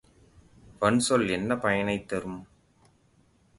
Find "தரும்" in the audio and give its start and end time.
2.07-2.47